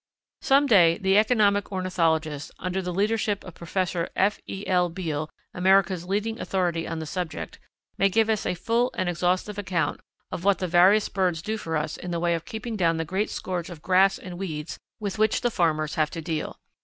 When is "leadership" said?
2.91-3.43